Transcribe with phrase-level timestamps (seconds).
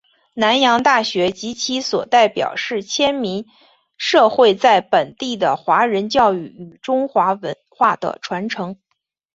[0.33, 3.45] 南洋大学及其所代表是迁民
[3.97, 8.79] 社会在本地的华文教育与中华文化的传承。